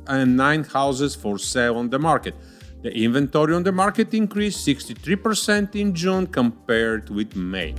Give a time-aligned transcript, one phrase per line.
[0.08, 2.36] 409 houses for sale on the market.
[2.82, 7.74] The inventory on the market increased 63% in June compared with May.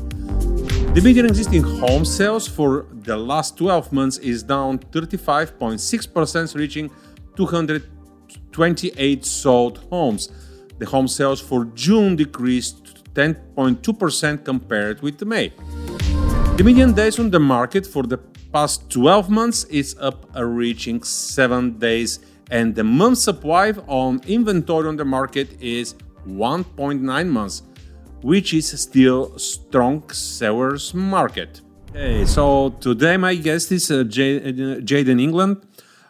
[0.94, 6.90] The median existing home sales for the last 12 months is down 35.6%, reaching
[7.36, 10.30] 228 sold homes.
[10.78, 15.52] The home sales for June decreased 10.2% compared with May.
[16.56, 18.18] The median days on the market for the
[18.54, 24.96] past 12 months is up, reaching 7 days, and the month supply on inventory on
[24.96, 25.94] the market is
[26.26, 27.62] 1.9 months
[28.24, 31.60] which is still strong sellers market.
[31.92, 35.58] Hey, so today my guest is uh, uh, Jaden England.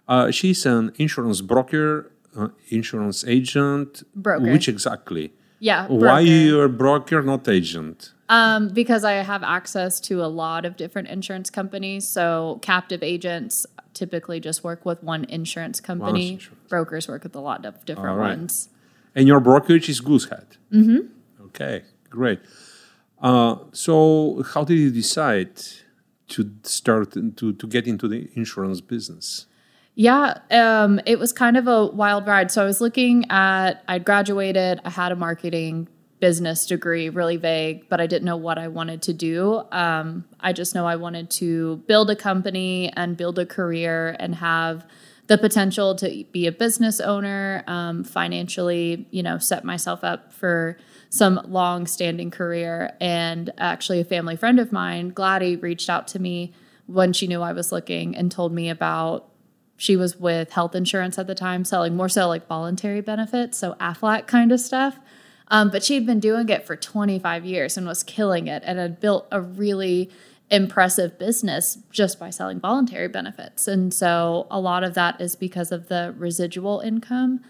[0.06, 4.04] Uh, she's an insurance broker, uh, insurance agent.
[4.14, 4.52] Broker.
[4.52, 5.32] Which exactly?
[5.64, 5.86] Yeah.
[5.86, 6.20] Why broker.
[6.20, 8.12] you're a broker, not agent?
[8.28, 12.06] Um, because I have access to a lot of different insurance companies.
[12.06, 13.64] So captive agents
[13.94, 16.32] typically just work with one insurance company.
[16.32, 16.68] insurance.
[16.68, 18.36] Brokers work with a lot of different right.
[18.36, 18.68] ones.
[19.14, 20.48] And your brokerage is Goosehead.
[20.70, 21.46] Mm-hmm.
[21.46, 22.40] Okay, great.
[23.22, 25.56] Uh, so, how did you decide
[26.28, 29.46] to start to to get into the insurance business?
[29.96, 32.50] Yeah, um, it was kind of a wild ride.
[32.50, 35.88] So I was looking at, I'd graduated, I had a marketing
[36.18, 39.62] business degree, really vague, but I didn't know what I wanted to do.
[39.70, 44.34] Um, I just know I wanted to build a company and build a career and
[44.36, 44.86] have
[45.26, 50.76] the potential to be a business owner, um, financially, you know, set myself up for
[51.08, 52.94] some long standing career.
[53.00, 56.52] And actually, a family friend of mine, Gladys, reached out to me
[56.86, 59.30] when she knew I was looking and told me about
[59.76, 63.74] she was with health insurance at the time, selling more so like voluntary benefits, so
[63.80, 64.98] AFLAC kind of stuff.
[65.48, 69.00] Um, but she'd been doing it for 25 years and was killing it and had
[69.00, 70.10] built a really
[70.50, 73.68] impressive business just by selling voluntary benefits.
[73.68, 77.40] And so a lot of that is because of the residual income.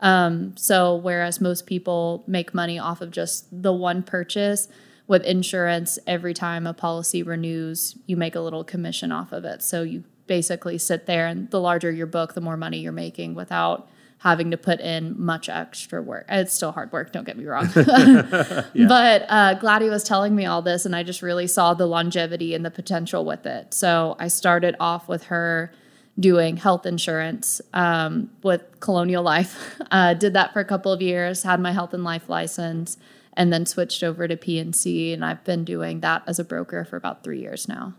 [0.00, 4.68] Um, so whereas most people make money off of just the one purchase,
[5.08, 9.62] with insurance, every time a policy renews, you make a little commission off of it.
[9.62, 13.34] So you basically sit there, and the larger your book, the more money you're making
[13.34, 16.26] without having to put in much extra work.
[16.28, 17.68] It's still hard work, don't get me wrong.
[17.74, 22.54] But uh, Gladys was telling me all this, and I just really saw the longevity
[22.54, 23.72] and the potential with it.
[23.74, 25.72] So I started off with her
[26.18, 29.76] doing health insurance um, with Colonial Life.
[29.90, 32.98] Uh, did that for a couple of years, had my health and life license,
[33.32, 35.14] and then switched over to P&C.
[35.14, 37.94] And I've been doing that as a broker for about three years now.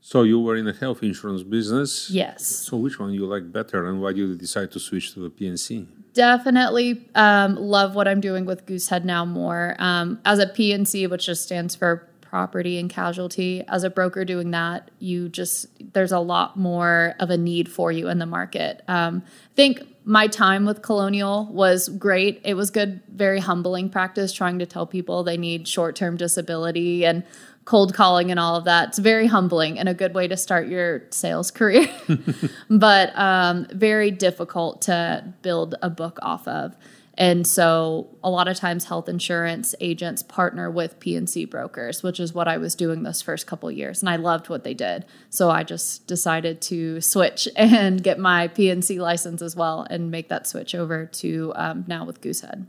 [0.00, 2.10] So you were in the health insurance business.
[2.10, 2.46] Yes.
[2.46, 5.30] So which one you like better, and why did you decide to switch to the
[5.30, 5.88] P&C?
[6.12, 9.74] Definitely um, love what I'm doing with Goosehead now more.
[9.78, 14.50] Um, as a P&C, which just stands for property and casualty, as a broker doing
[14.50, 18.82] that, you just, there's a lot more of a need for you in the market.
[18.88, 22.40] Um, I think my time with Colonial was great.
[22.44, 27.04] It was good, very humbling practice trying to tell people they need short term disability
[27.04, 27.24] and
[27.66, 28.90] cold calling and all of that.
[28.90, 31.88] It's very humbling and a good way to start your sales career,
[32.70, 36.74] but um, very difficult to build a book off of.
[37.18, 42.34] And so, a lot of times, health insurance agents partner with P&C brokers, which is
[42.34, 44.02] what I was doing those first couple years.
[44.02, 45.06] And I loved what they did.
[45.30, 50.28] So, I just decided to switch and get my P&C license as well and make
[50.28, 52.66] that switch over to um, now with Goosehead.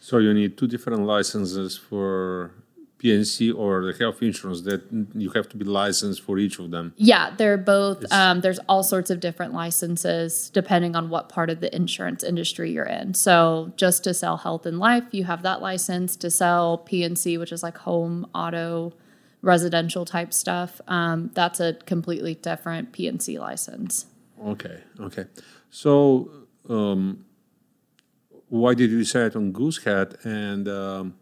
[0.00, 2.52] So you need two different licenses for
[2.98, 4.82] P&C or the health insurance that
[5.14, 6.92] you have to be licensed for each of them.
[6.96, 8.04] Yeah, they're both.
[8.12, 12.72] Um, there's all sorts of different licenses depending on what part of the insurance industry
[12.72, 13.14] you're in.
[13.14, 16.16] So, just to sell health and life, you have that license.
[16.16, 18.92] To sell P&C, which is like home, auto,
[19.42, 24.06] residential type stuff, um, that's a completely different P&C license.
[24.44, 25.26] Okay, okay.
[25.70, 26.30] So,
[26.68, 27.24] um,
[28.48, 31.14] why did you decide on Goosehead and um,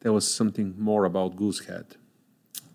[0.00, 1.96] there was something more about Goosehead.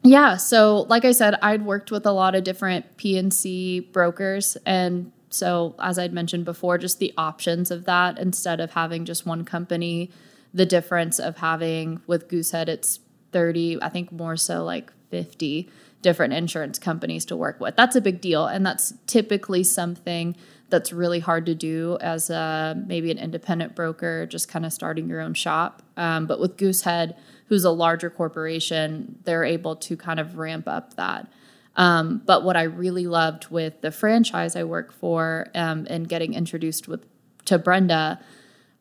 [0.04, 5.12] Yeah, so like I said, I'd worked with a lot of different P&C brokers and
[5.36, 9.44] so as I'd mentioned before, just the options of that instead of having just one
[9.44, 10.10] company,
[10.54, 13.00] the difference of having with Goosehead it's
[13.31, 15.69] 30, I think more so like 50
[16.01, 17.75] different insurance companies to work with.
[17.75, 20.36] That's a big deal and that's typically something
[20.70, 25.08] that's really hard to do as a maybe an independent broker, just kind of starting
[25.08, 25.82] your own shop.
[25.96, 27.16] Um, but with Goosehead,
[27.48, 31.28] who's a larger corporation, they're able to kind of ramp up that.
[31.76, 36.34] Um, but what I really loved with the franchise I work for um, and getting
[36.34, 37.06] introduced with
[37.46, 38.20] to Brenda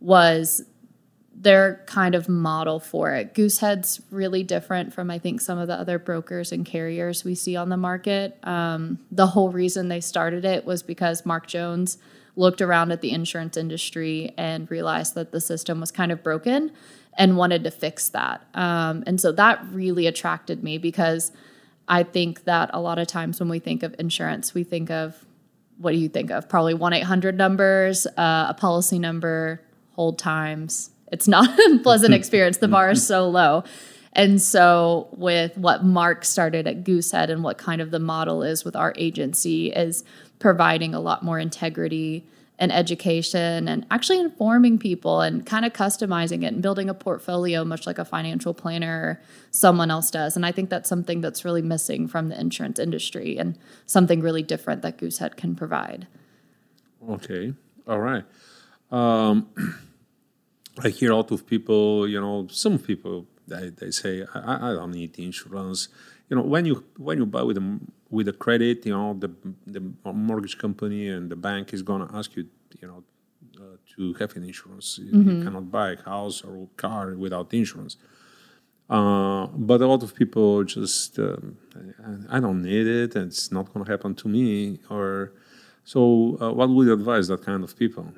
[0.01, 0.65] was
[1.35, 3.35] their kind of model for it.
[3.35, 7.57] Goosehead's really different from I think some of the other brokers and carriers we see
[7.57, 8.39] on the market.
[8.45, 11.99] Um, the whole reason they started it was because Mark Jones
[12.37, 16.73] looked around at the insurance industry and realized that the system was kind of broken
[17.17, 18.45] and wanted to fix that.
[18.55, 21.33] Um, and so that really attracted me because
[21.87, 25.25] I think that a lot of times when we think of insurance, we think of
[25.79, 26.49] what do you think of?
[26.49, 29.61] Probably 1 800 numbers, uh, a policy number,
[29.93, 32.59] hold times, it's not a pleasant experience.
[32.59, 33.63] The bar is so low.
[34.13, 38.65] And so, with what Mark started at Goosehead and what kind of the model is
[38.65, 40.05] with our agency, is
[40.39, 42.25] providing a lot more integrity
[42.59, 47.65] and education and actually informing people and kind of customizing it and building a portfolio,
[47.65, 49.21] much like a financial planner
[49.51, 50.37] someone else does.
[50.37, 54.43] And I think that's something that's really missing from the insurance industry and something really
[54.43, 56.07] different that Goosehead can provide.
[57.09, 57.55] Okay.
[57.89, 58.25] All right.
[58.93, 59.49] Um,
[60.83, 64.75] I hear a lot of people, you know, some people they, they say I, I
[64.75, 65.89] don't need insurance.
[66.29, 67.81] You know, when you when you buy with a
[68.11, 69.31] with a credit, you know, the
[69.67, 69.83] the
[70.13, 72.47] mortgage company and the bank is gonna ask you,
[72.81, 73.05] you know,
[73.61, 74.99] uh, to have an insurance.
[74.99, 75.31] Mm-hmm.
[75.31, 77.97] You cannot buy a house or a car without insurance.
[78.89, 81.57] Uh, but a lot of people just um,
[82.31, 84.79] I, I, don't need it, and it's not going to happen to me.
[84.91, 85.33] Or
[85.85, 88.13] so, uh, what would you advise that kind of people?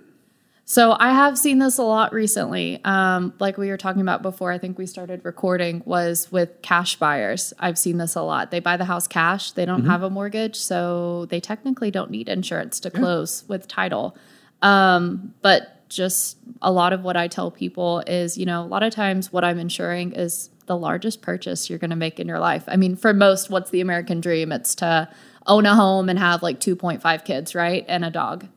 [0.68, 2.80] So I have seen this a lot recently.
[2.84, 6.96] Um, like we were talking about before, I think we started recording was with cash
[6.96, 7.52] buyers.
[7.60, 8.50] I've seen this a lot.
[8.50, 9.52] They buy the house cash.
[9.52, 9.90] They don't mm-hmm.
[9.90, 13.52] have a mortgage, so they technically don't need insurance to close yeah.
[13.52, 14.16] with title.
[14.60, 18.82] Um, but just a lot of what I tell people is, you know, a lot
[18.82, 22.40] of times what I'm insuring is the largest purchase you're going to make in your
[22.40, 22.64] life.
[22.66, 24.50] I mean, for most, what's the American dream?
[24.50, 25.08] It's to
[25.46, 27.84] own a home and have like 2.5 kids, right?
[27.86, 28.48] And a dog.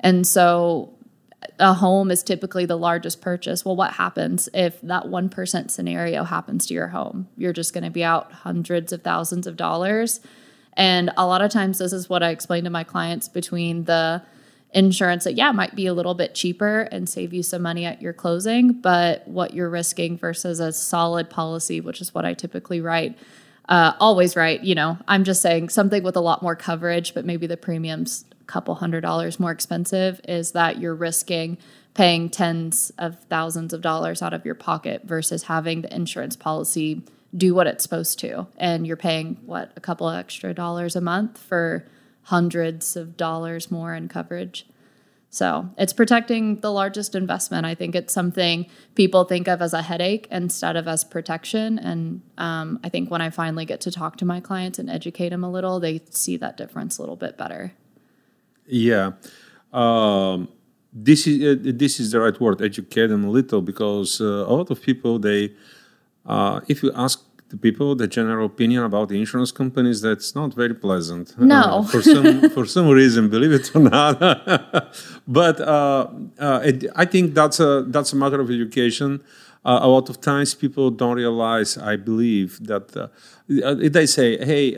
[0.00, 0.94] And so
[1.58, 3.64] a home is typically the largest purchase.
[3.64, 7.28] Well, what happens if that 1% scenario happens to your home?
[7.36, 10.20] You're just going to be out hundreds of thousands of dollars.
[10.74, 14.22] And a lot of times, this is what I explain to my clients between the
[14.72, 18.02] insurance that, yeah, might be a little bit cheaper and save you some money at
[18.02, 22.80] your closing, but what you're risking versus a solid policy, which is what I typically
[22.80, 23.18] write.
[23.68, 27.24] Uh, always write, you know, I'm just saying something with a lot more coverage, but
[27.24, 31.58] maybe the premiums couple hundred dollars more expensive is that you're risking
[31.94, 37.02] paying tens of thousands of dollars out of your pocket versus having the insurance policy
[37.36, 38.46] do what it's supposed to.
[38.56, 41.86] And you're paying what a couple extra dollars a month for
[42.22, 44.64] hundreds of dollars more in coverage.
[45.30, 47.66] So it's protecting the largest investment.
[47.66, 51.78] I think it's something people think of as a headache instead of as protection.
[51.78, 55.30] And um, I think when I finally get to talk to my clients and educate
[55.30, 57.72] them a little, they see that difference a little bit better.
[58.68, 59.12] Yeah.
[59.72, 60.48] Um,
[60.92, 62.62] this is uh, this is the right word.
[62.62, 65.52] Educate them a little because uh, a lot of people they,
[66.26, 70.54] uh, if you ask the people the general opinion about the insurance companies, that's not
[70.54, 71.38] very pleasant.
[71.38, 74.18] No, uh, for some for some reason, believe it or not.
[75.28, 76.08] but uh,
[76.38, 79.22] uh, it, I think that's a that's a matter of education.
[79.68, 81.76] A lot of times people don't realize.
[81.76, 83.10] I believe that
[83.48, 84.76] they say, "Hey."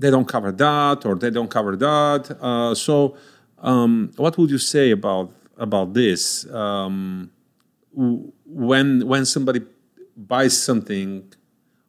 [0.00, 2.36] they don't cover that or they don't cover that.
[2.40, 3.16] Uh, so,
[3.58, 6.50] um, what would you say about about this?
[6.50, 7.30] Um,
[7.92, 9.60] when when somebody
[10.16, 11.30] buys something,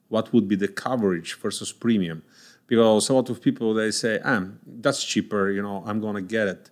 [0.09, 2.21] what would be the coverage versus premium?
[2.67, 5.49] Because a lot of people they say, "Ah, that's cheaper.
[5.49, 6.69] You know, I'm gonna get it."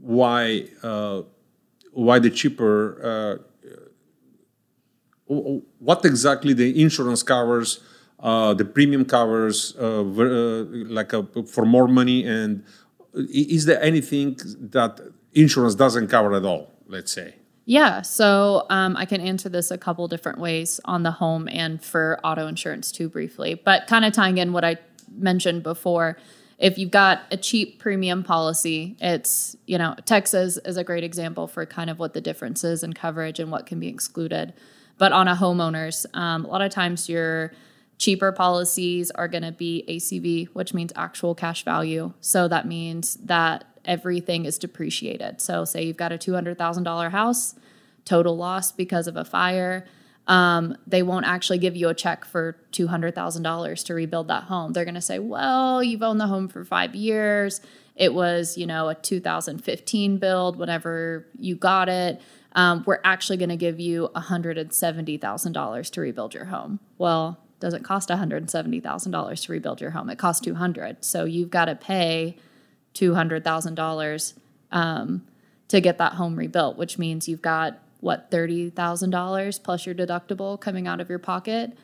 [0.00, 0.66] Why?
[0.82, 1.22] Uh,
[1.92, 3.40] why the cheaper?
[5.30, 7.80] Uh, what exactly the insurance covers,
[8.20, 10.64] uh, the premium covers, uh, uh
[10.98, 12.64] like a, for more money, and
[13.14, 15.00] is there anything that
[15.32, 16.72] insurance doesn't cover at all?
[16.86, 17.34] Let's say.
[17.66, 21.80] Yeah, so um, I can answer this a couple different ways on the home and
[21.80, 23.54] for auto insurance too, briefly.
[23.54, 24.78] But kind of tying in what I
[25.16, 26.16] mentioned before,
[26.58, 31.46] if you've got a cheap premium policy, it's, you know, Texas is a great example
[31.46, 34.52] for kind of what the difference is in coverage and what can be excluded.
[35.00, 37.52] But on a homeowner's, um, a lot of times your
[37.96, 42.12] cheaper policies are going to be ACV, which means actual cash value.
[42.20, 45.40] So that means that everything is depreciated.
[45.40, 47.54] So, say you've got a $200,000 house,
[48.04, 49.86] total loss because of a fire.
[50.26, 54.74] Um, they won't actually give you a check for $200,000 to rebuild that home.
[54.74, 57.62] They're going to say, well, you've owned the home for five years.
[57.96, 62.20] It was, you know, a 2015 build whenever you got it.
[62.52, 66.80] Um, we're actually going to give you $170,000 to rebuild your home.
[66.98, 70.10] Well, doesn't cost $170,000 to rebuild your home.
[70.10, 71.04] It costs 200.
[71.04, 72.36] So you've got to pay
[72.94, 74.34] $200,000
[74.72, 75.26] um,
[75.68, 80.88] to get that home rebuilt, which means you've got what $30,000 plus your deductible coming
[80.88, 81.76] out of your pocket.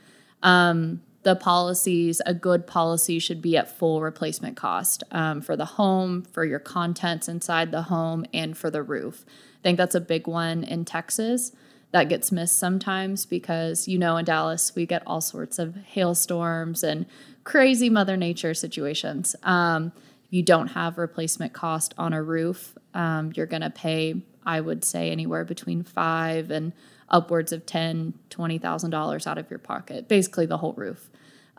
[0.42, 5.64] Um, the policies, a good policy should be at full replacement cost um, for the
[5.64, 9.24] home, for your contents inside the home, and for the roof.
[9.58, 11.50] I think that's a big one in Texas
[11.90, 16.84] that gets missed sometimes because, you know, in Dallas, we get all sorts of hailstorms
[16.84, 17.06] and
[17.42, 19.34] crazy Mother Nature situations.
[19.42, 19.90] Um,
[20.30, 24.84] you don't have replacement cost on a roof, um, you're going to pay, I would
[24.84, 26.72] say, anywhere between five and
[27.08, 30.08] upwards of ten, twenty thousand dollars out of your pocket.
[30.08, 31.08] Basically, the whole roof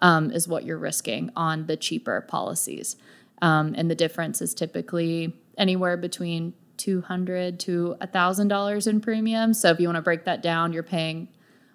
[0.01, 2.95] um, is what you're risking on the cheaper policies,
[3.41, 9.53] um, and the difference is typically anywhere between two hundred to thousand dollars in premium.
[9.53, 11.27] So if you want to break that down, you're paying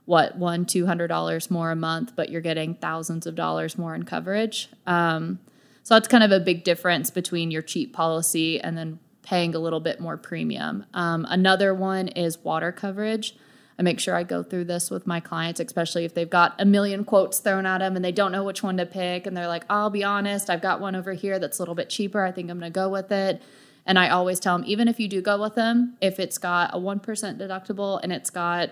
[0.05, 3.95] what one two hundred dollars more a month, but you're getting thousands of dollars more
[3.95, 4.69] in coverage.
[4.87, 5.39] Um,
[5.83, 9.59] so that's kind of a big difference between your cheap policy and then paying a
[9.59, 10.85] little bit more premium.
[10.95, 13.37] Um, another one is water coverage.
[13.83, 16.65] I make sure I go through this with my clients, especially if they've got a
[16.65, 19.27] million quotes thrown at them and they don't know which one to pick.
[19.27, 21.91] And they're like, I'll be honest, I've got one over here that's a little bit
[21.91, 22.25] cheaper.
[22.25, 23.43] I think I'm going to go with it.
[23.85, 26.73] And I always tell them, even if you do go with them, if it's got
[26.73, 28.71] a 1% deductible and it's got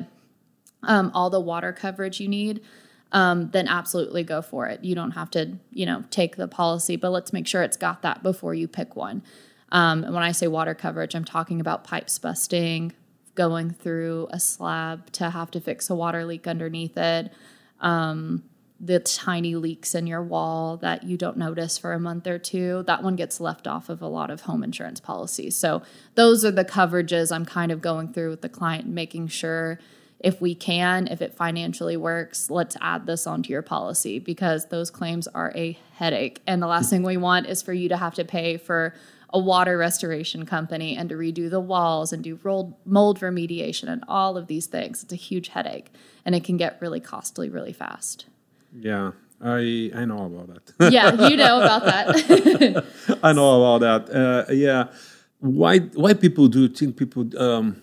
[0.85, 2.61] um, all the water coverage you need,
[3.11, 4.85] um, then absolutely go for it.
[4.85, 8.03] You don't have to, you know, take the policy, but let's make sure it's got
[8.03, 9.25] that before you pick one.
[9.73, 12.93] Um, and when I say water coverage, I'm talking about pipes busting,
[13.35, 17.33] going through a slab to have to fix a water leak underneath it,
[17.81, 18.43] um,
[18.81, 22.83] the tiny leaks in your wall that you don't notice for a month or two.
[22.87, 25.55] That one gets left off of a lot of home insurance policies.
[25.55, 25.83] So
[26.15, 29.79] those are the coverages I'm kind of going through with the client, making sure
[30.21, 34.91] if we can, if it financially works, let's add this onto your policy because those
[34.91, 36.43] claims are a headache.
[36.47, 38.95] And the last thing we want is for you to have to pay for
[39.33, 42.39] a water restoration company and to redo the walls and do
[42.85, 45.03] mold remediation and all of these things.
[45.03, 45.93] It's a huge headache
[46.25, 48.27] and it can get really costly really fast.
[48.75, 50.93] Yeah, I I know about that.
[50.93, 52.85] yeah, you know about that.
[53.23, 54.15] I know about that.
[54.15, 54.89] Uh, yeah,
[55.41, 57.83] why why people do think people um,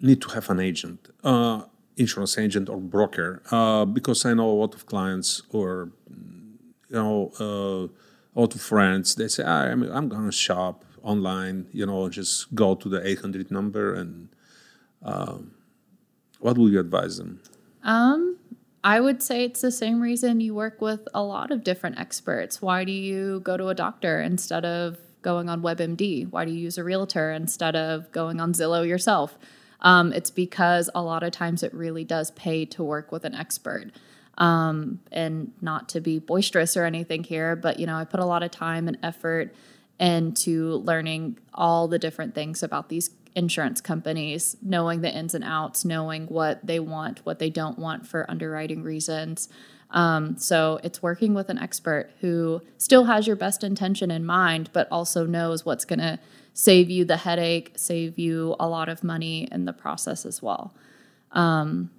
[0.00, 1.62] need to have an agent, uh,
[1.96, 5.90] insurance agent or broker, uh, because I know a lot of clients or
[6.88, 7.90] you know
[8.36, 9.14] uh, to friends.
[9.14, 13.50] They say, ah, I'm I'm gonna shop online, you know, just go to the 800
[13.50, 14.28] number and.
[15.02, 15.52] Um,
[16.40, 17.40] what would you advise them?
[17.82, 18.38] Um,
[18.84, 22.60] I would say it's the same reason you work with a lot of different experts.
[22.62, 26.30] Why do you go to a doctor instead of going on WebMD?
[26.30, 29.38] Why do you use a realtor instead of going on Zillow yourself?
[29.80, 33.34] Um, it's because a lot of times it really does pay to work with an
[33.34, 33.90] expert.
[34.38, 38.26] Um, and not to be boisterous or anything here, but you know, I put a
[38.26, 39.54] lot of time and effort
[39.98, 45.84] into learning all the different things about these insurance companies, knowing the ins and outs,
[45.84, 49.48] knowing what they want, what they don't want for underwriting reasons.
[49.90, 54.70] Um, so it's working with an expert who still has your best intention in mind,
[54.72, 56.18] but also knows what's going to
[56.54, 60.74] save you the headache, save you a lot of money in the process as well.
[61.32, 61.90] Um,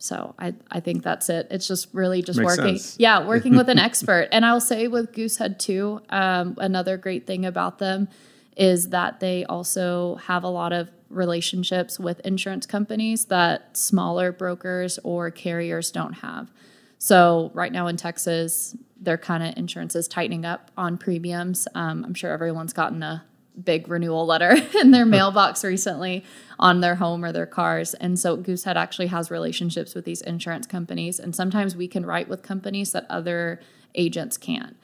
[0.00, 1.46] so I, I think that's it.
[1.50, 2.78] It's just really just Makes working.
[2.78, 2.96] Sense.
[2.98, 4.28] Yeah, working with an expert.
[4.32, 8.08] And I'll say with Goosehead too, um, another great thing about them
[8.56, 14.98] is that they also have a lot of relationships with insurance companies that smaller brokers
[15.04, 16.50] or carriers don't have.
[16.98, 21.68] So right now in Texas, their kind of insurance is tightening up on premiums.
[21.74, 23.24] Um, I'm sure everyone's gotten a
[23.64, 26.24] big renewal letter in their mailbox recently
[26.58, 27.94] on their home or their cars.
[27.94, 31.18] And so Goosehead actually has relationships with these insurance companies.
[31.18, 33.60] And sometimes we can write with companies that other
[33.94, 34.76] agents can't.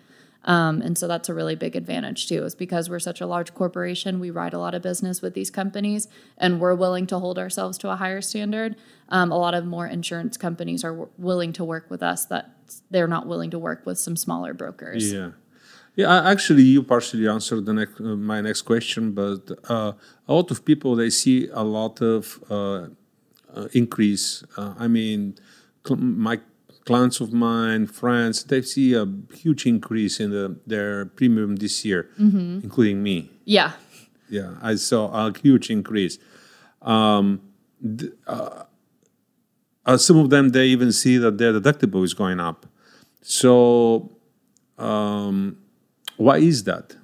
[0.47, 3.52] Um, and so that's a really big advantage too, is because we're such a large
[3.52, 6.06] corporation, we write a lot of business with these companies
[6.38, 8.76] and we're willing to hold ourselves to a higher standard.
[9.09, 12.50] Um, a lot of more insurance companies are w- willing to work with us that
[12.90, 15.12] they're not willing to work with some smaller brokers.
[15.12, 15.30] Yeah.
[15.97, 19.93] Yeah, actually, you partially answered the next, uh, my next question, but uh,
[20.29, 22.88] a lot of people they see a lot of uh,
[23.55, 24.45] uh increase.
[24.59, 25.37] Uh, I mean,
[25.87, 26.38] cl- my
[26.85, 32.11] clients of mine, friends, they see a huge increase in the, their premium this year,
[32.21, 32.61] mm-hmm.
[32.62, 33.31] including me.
[33.47, 33.73] Yeah,
[34.29, 36.19] yeah, I saw a huge increase.
[36.83, 37.41] Um,
[37.83, 38.65] th- uh,
[39.97, 42.67] some of them they even see that their deductible is going up.
[43.23, 44.12] So.
[44.76, 45.57] Um,
[46.16, 46.96] why is that?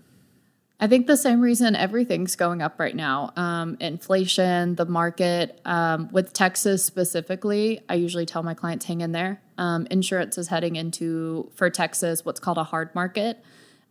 [0.83, 5.61] I think the same reason everything's going up right now um, inflation, the market.
[5.65, 9.41] Um, with Texas specifically, I usually tell my clients hang in there.
[9.59, 13.45] Um, insurance is heading into, for Texas, what's called a hard market,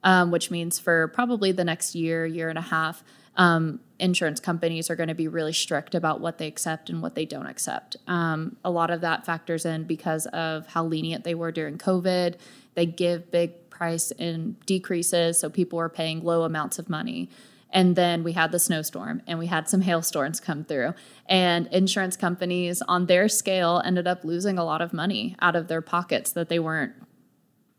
[0.04, 3.06] um, which means for probably the next year, year and a half,
[3.38, 7.16] um, insurance companies are going to be really strict about what they accept and what
[7.16, 7.96] they don't accept.
[8.08, 12.36] Um, a lot of that factors in because of how lenient they were during COVID.
[12.74, 17.28] They give big price in decreases, so people were paying low amounts of money.
[17.72, 20.94] And then we had the snowstorm and we had some hailstorms come through.
[21.26, 25.68] And insurance companies on their scale ended up losing a lot of money out of
[25.68, 26.94] their pockets that they weren't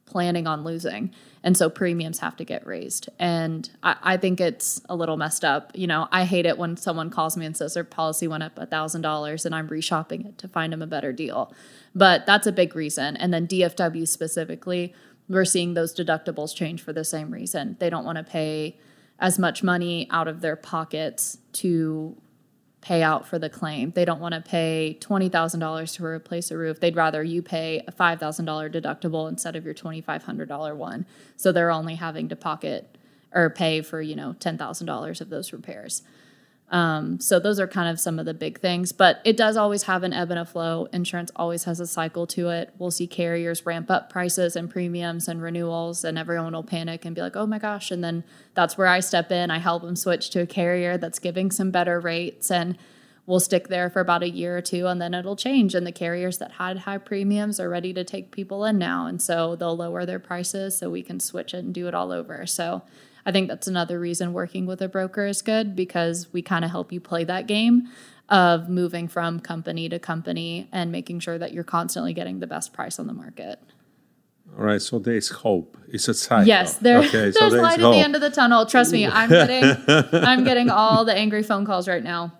[0.04, 1.12] planning on losing.
[1.44, 3.08] And so premiums have to get raised.
[3.20, 5.70] And I, I, think it's a little messed up.
[5.74, 8.56] You know, I hate it when someone calls me and says their policy went up
[8.56, 11.52] $1,000 and I'm reshopping it to find them a better deal.
[11.94, 13.16] But that's a big reason.
[13.16, 14.94] And then DFW specifically,
[15.28, 17.76] we're seeing those deductibles change for the same reason.
[17.78, 18.78] They don't want to pay
[19.18, 22.16] as much money out of their pockets to
[22.80, 23.92] pay out for the claim.
[23.92, 26.80] They don't want to pay $20,000 to replace a roof.
[26.80, 28.18] They'd rather you pay a $5,000
[28.72, 31.06] deductible instead of your $2,500 one.
[31.36, 32.98] So they're only having to pocket
[33.32, 36.02] or pay for, you know, $10,000 of those repairs.
[36.72, 39.82] Um, so those are kind of some of the big things, but it does always
[39.82, 40.88] have an ebb and a flow.
[40.90, 42.72] Insurance always has a cycle to it.
[42.78, 47.14] We'll see carriers ramp up prices and premiums and renewals, and everyone will panic and
[47.14, 49.50] be like, "Oh my gosh!" And then that's where I step in.
[49.50, 52.78] I help them switch to a carrier that's giving some better rates, and
[53.26, 55.74] we'll stick there for about a year or two, and then it'll change.
[55.74, 59.20] And the carriers that had high premiums are ready to take people in now, and
[59.20, 62.46] so they'll lower their prices so we can switch it and do it all over.
[62.46, 62.80] So
[63.24, 66.70] I think that's another reason working with a broker is good because we kind of
[66.70, 67.88] help you play that game
[68.28, 72.72] of moving from company to company and making sure that you're constantly getting the best
[72.72, 73.60] price on the market.
[74.58, 75.78] All right, so there's hope.
[75.88, 76.46] It's a cycle.
[76.46, 77.94] Yes, there, okay, there's, so there's light hope.
[77.94, 78.66] at the end of the tunnel.
[78.66, 79.64] Trust me, I'm getting
[80.12, 82.32] I'm getting all the angry phone calls right now.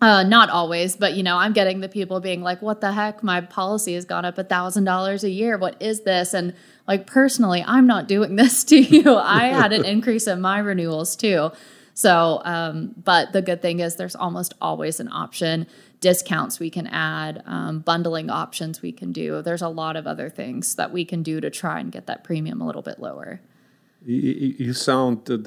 [0.00, 3.22] Uh, not always, but you know, I'm getting the people being like, "What the heck?
[3.24, 5.58] My policy has gone up a thousand dollars a year.
[5.58, 6.54] What is this?" And
[6.86, 9.16] like personally, I'm not doing this to you.
[9.16, 11.50] I had an increase in my renewals too.
[11.94, 15.66] So, um, but the good thing is there's almost always an option.
[16.00, 19.42] Discounts we can add, um, bundling options we can do.
[19.42, 22.22] There's a lot of other things that we can do to try and get that
[22.22, 23.40] premium a little bit lower.
[24.04, 25.38] You, sound the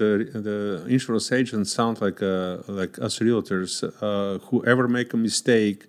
[0.48, 3.82] the insurance agents sound like uh, like us realtors.
[4.02, 5.86] Uh, whoever make a mistake,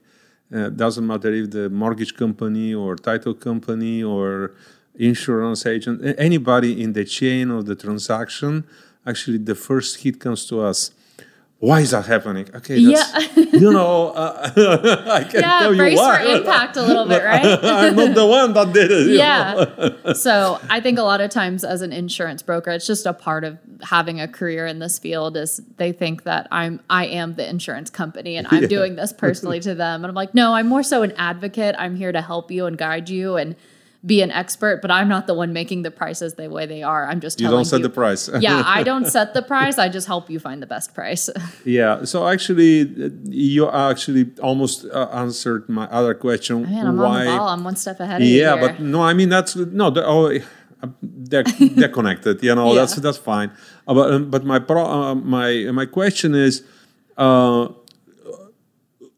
[0.54, 4.52] uh, doesn't matter if the mortgage company or title company or
[4.94, 8.64] insurance agent, anybody in the chain of the transaction,
[9.06, 10.92] actually the first hit comes to us.
[11.62, 12.48] Why is that happening?
[12.52, 13.44] Okay, that's, yeah.
[13.52, 14.50] you know, uh,
[15.12, 16.24] I can yeah, tell brace you why.
[16.24, 17.44] for impact a little bit, right?
[17.44, 19.10] I'm not the one that did it.
[19.14, 20.12] Yeah.
[20.12, 23.44] so I think a lot of times as an insurance broker, it's just a part
[23.44, 27.48] of having a career in this field is they think that I'm I am the
[27.48, 28.68] insurance company and I'm yeah.
[28.68, 30.02] doing this personally to them.
[30.02, 31.76] And I'm like, no, I'm more so an advocate.
[31.78, 33.54] I'm here to help you and guide you and
[34.04, 37.06] be an expert, but I'm not the one making the prices the way they are.
[37.06, 38.28] I'm just you don't set you, the price.
[38.40, 39.78] yeah, I don't set the price.
[39.78, 41.30] I just help you find the best price.
[41.64, 42.04] yeah.
[42.04, 42.92] So actually,
[43.28, 46.62] you actually almost uh, answered my other question.
[46.62, 47.48] Man, I'm why, on the ball.
[47.48, 48.22] I'm one step ahead.
[48.22, 49.92] Yeah, but no, I mean that's no.
[49.96, 50.36] Oh,
[51.00, 52.42] they're, they're connected.
[52.42, 52.80] You know, yeah.
[52.80, 53.52] that's that's fine.
[53.86, 56.64] Uh, but um, but my pro, uh, my my question is.
[57.16, 57.68] Uh,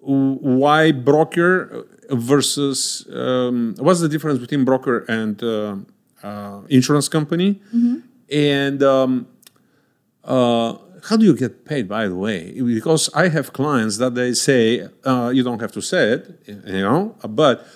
[0.05, 5.77] why broker versus um, what's the difference between broker and uh,
[6.23, 7.61] uh, insurance company?
[7.75, 7.97] Mm-hmm.
[8.31, 9.27] and um,
[10.25, 10.77] uh,
[11.09, 12.61] how do you get paid by the way?
[12.61, 16.83] Because i have clients that they say uh, you don't have to say it you
[16.83, 17.67] know but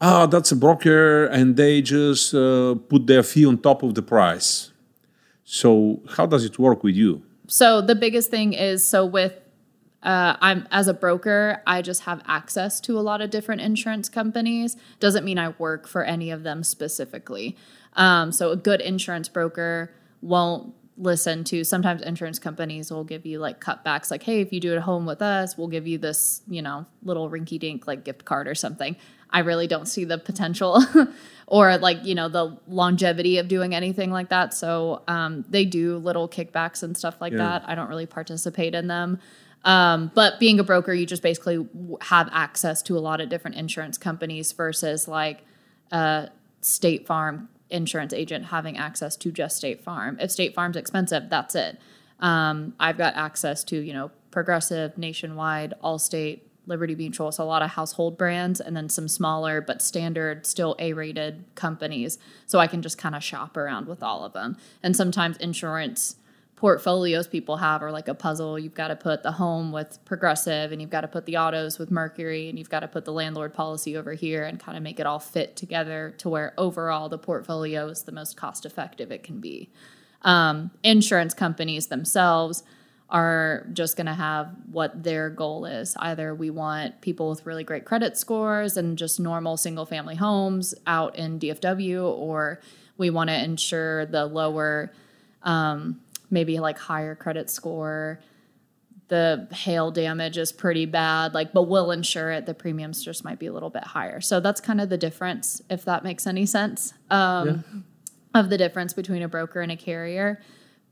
[0.00, 4.02] ah that's a broker and they just uh, put their fee on top of the
[4.02, 4.70] price.
[5.44, 7.22] So how does it work with you?
[7.46, 9.34] So the biggest thing is so with
[10.04, 14.08] uh, I'm as a broker, I just have access to a lot of different insurance
[14.08, 14.76] companies.
[15.00, 17.56] Doesn't mean I work for any of them specifically.
[17.94, 23.40] Um, so a good insurance broker won't listen to sometimes insurance companies will give you
[23.40, 25.98] like cutbacks like hey if you do it at home with us we'll give you
[25.98, 28.94] this you know little rinky dink like gift card or something
[29.30, 30.80] i really don't see the potential
[31.48, 35.96] or like you know the longevity of doing anything like that so um, they do
[35.98, 37.38] little kickbacks and stuff like Yeah.
[37.38, 39.18] that i don't really participate in them
[39.64, 41.66] um, but being a broker you just basically
[42.02, 45.44] have access to a lot of different insurance companies versus like
[45.90, 46.28] a
[46.60, 50.18] state farm insurance agent having access to just state farm.
[50.20, 51.78] If state farm's expensive that's it.
[52.20, 57.60] Um, i've got access to you know progressive nationwide allstate liberty mutual so a lot
[57.60, 62.18] of household brands and then some smaller but standard still a-rated companies.
[62.46, 66.16] So i can just kind of shop around with all of them and sometimes insurance
[66.64, 68.58] portfolios people have are like a puzzle.
[68.58, 71.78] You've got to put the home with Progressive, and you've got to put the autos
[71.78, 74.82] with Mercury, and you've got to put the landlord policy over here and kind of
[74.82, 79.12] make it all fit together to where overall the portfolio is the most cost effective
[79.12, 79.68] it can be.
[80.22, 82.62] Um, insurance companies themselves
[83.10, 85.94] are just going to have what their goal is.
[85.98, 90.74] Either we want people with really great credit scores and just normal single family homes
[90.86, 92.58] out in DFW, or
[92.96, 94.94] we want to insure the lower
[96.34, 98.20] maybe like higher credit score.
[99.08, 102.46] The hail damage is pretty bad, like, but we'll insure it.
[102.46, 104.20] The premiums just might be a little bit higher.
[104.20, 107.84] So that's kind of the difference, if that makes any sense, um,
[108.34, 110.40] of the difference between a broker and a carrier.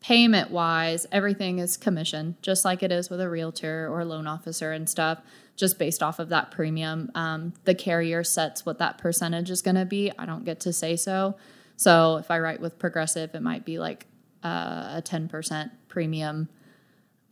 [0.01, 4.27] Payment wise, everything is commission, just like it is with a realtor or a loan
[4.27, 5.21] officer and stuff,
[5.57, 7.11] just based off of that premium.
[7.15, 10.13] Um, the carrier sets what that percentage is going to be.
[10.19, 11.37] I don't get to say so.
[11.77, 14.07] So if I write with Progressive, it might be like
[14.45, 16.49] uh, a 10% premium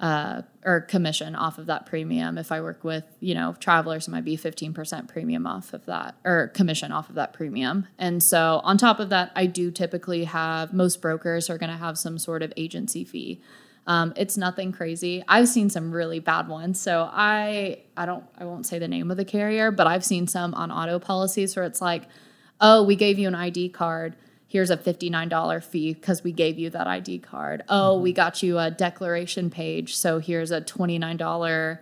[0.01, 2.39] uh, or commission off of that premium.
[2.39, 6.15] If I work with, you know, travelers, it might be 15% premium off of that
[6.25, 7.87] or commission off of that premium.
[7.99, 11.77] And so on top of that, I do typically have most brokers are going to
[11.77, 13.43] have some sort of agency fee.
[13.87, 15.23] Um, it's nothing crazy.
[15.29, 16.81] I've seen some really bad ones.
[16.81, 20.27] So I I don't I won't say the name of the carrier, but I've seen
[20.27, 22.05] some on auto policies where it's like,
[22.61, 24.17] oh, we gave you an ID card
[24.51, 27.63] here's a $59 fee because we gave you that ID card.
[27.69, 29.97] Oh, we got you a declaration page.
[29.97, 31.79] So here's a $29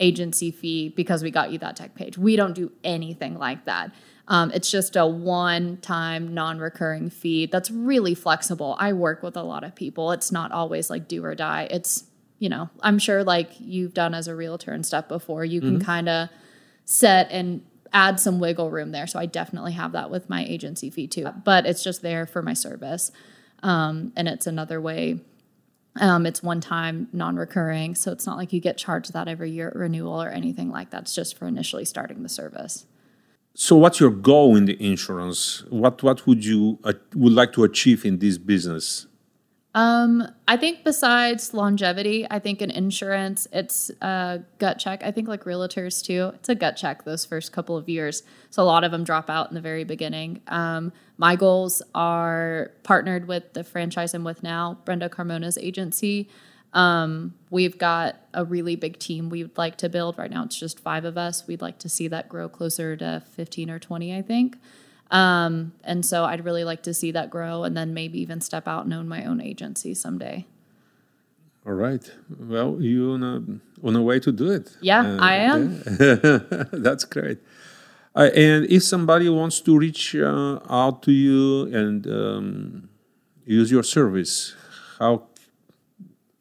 [0.00, 2.16] agency fee because we got you that dec page.
[2.16, 3.92] We don't do anything like that.
[4.28, 8.76] Um, it's just a one time non recurring fee that's really flexible.
[8.78, 10.12] I work with a lot of people.
[10.12, 11.68] It's not always like do or die.
[11.70, 12.04] It's,
[12.38, 15.80] you know, I'm sure like you've done as a realtor and stuff before, you can
[15.80, 16.30] kind of
[16.86, 19.06] set and add some wiggle room there.
[19.06, 21.28] So I definitely have that with my agency fee too.
[21.44, 23.10] But it's just there for my service.
[23.62, 25.20] Um, and it's another way.
[26.00, 27.94] Um, it's one time, non recurring.
[27.94, 30.90] So it's not like you get charged that every year at renewal or anything like
[30.90, 31.02] that.
[31.02, 32.86] It's just for initially starting the service.
[33.54, 35.64] So, what's your goal in the insurance?
[35.70, 39.06] What what would you uh, would like to achieve in this business?
[39.72, 45.02] Um, I think besides longevity, I think in insurance, it's a gut check.
[45.04, 48.24] I think like realtors too, it's a gut check those first couple of years.
[48.50, 50.40] So a lot of them drop out in the very beginning.
[50.48, 56.28] Um, my goals are partnered with the franchise I'm with now, Brenda Carmona's agency.
[56.72, 60.18] Um, we've got a really big team we would like to build.
[60.18, 61.46] Right now, it's just five of us.
[61.46, 64.56] We'd like to see that grow closer to 15 or 20, I think.
[65.10, 68.68] Um, and so I'd really like to see that grow and then maybe even step
[68.68, 70.46] out and own my own agency someday.
[71.66, 72.10] All right.
[72.38, 74.76] Well, you on a on a way to do it.
[74.80, 75.82] Yeah, I am.
[76.72, 77.38] That's great.
[78.14, 82.88] Uh, and if somebody wants to reach uh, out to you and um,
[83.44, 84.54] use your service,
[84.98, 85.24] how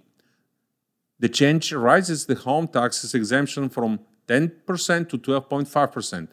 [1.21, 6.29] The change raises the homestead exemption from 10% to 12.5%.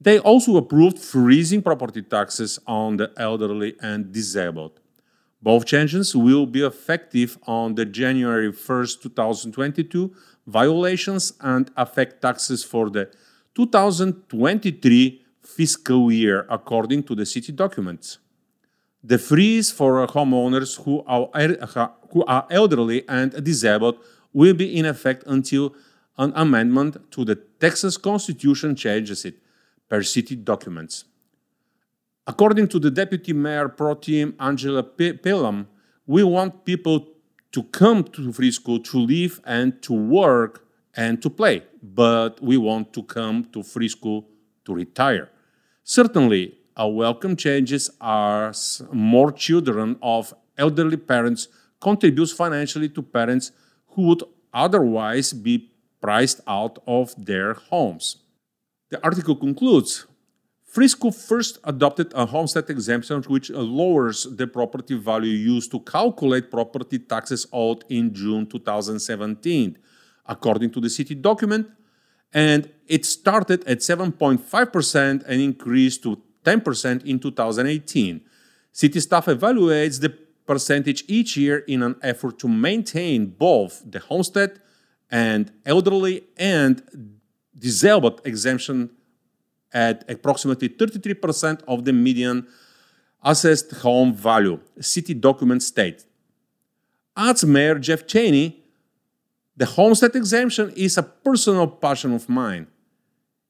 [0.00, 4.80] They also approved freezing property taxes on the elderly and disabled.
[5.40, 10.14] Both changes will be effective on the January 1st, 2022
[10.46, 13.10] valuations and affect taxes for the
[13.54, 18.18] 2023 fiscal year, according to the city documents.
[19.04, 21.28] The freeze for homeowners who are,
[22.12, 23.98] who are elderly and disabled
[24.32, 25.74] will be in effect until
[26.18, 29.36] an amendment to the Texas Constitution changes it,
[29.88, 31.04] per city documents.
[32.26, 35.66] According to the Deputy Mayor Pro Tem Angela Pelham,
[36.06, 37.08] we want people
[37.50, 42.92] to come to Frisco to live and to work and to play, but we want
[42.92, 44.24] to come to Frisco
[44.64, 45.28] to retire.
[45.82, 51.48] Certainly, a welcome changes as more children of elderly parents
[51.80, 53.52] contributes financially to parents
[53.88, 54.22] who would
[54.54, 58.16] otherwise be priced out of their homes.
[58.90, 60.06] The article concludes
[60.72, 66.98] Frisco first adopted a homestead exemption which lowers the property value used to calculate property
[66.98, 69.76] taxes owed in June 2017,
[70.26, 71.68] according to the city document,
[72.32, 78.20] and it started at 7.5% and increased to 10% in 2018.
[78.72, 80.10] City staff evaluates the
[80.46, 84.60] percentage each year in an effort to maintain both the homestead
[85.10, 86.82] and elderly and
[87.56, 88.90] disabled exemption
[89.72, 92.46] at approximately 33% of the median
[93.22, 96.04] assessed home value, city documents state.
[97.16, 98.62] As Mayor Jeff Cheney,
[99.56, 102.66] the homestead exemption is a personal passion of mine.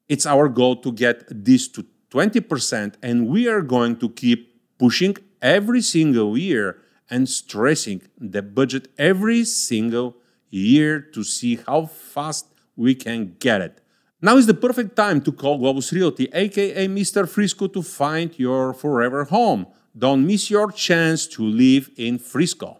[0.07, 5.15] It's our goal to get this to 20%, and we are going to keep pushing
[5.41, 6.77] every single year
[7.09, 10.15] and stressing the budget every single
[10.49, 12.45] year to see how fast
[12.75, 13.81] we can get it.
[14.21, 17.27] Now is the perfect time to call Globus Realty, aka Mr.
[17.27, 19.65] Frisco, to find your forever home.
[19.97, 22.77] Don't miss your chance to live in Frisco.